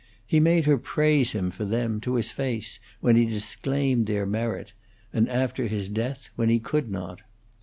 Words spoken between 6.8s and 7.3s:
not.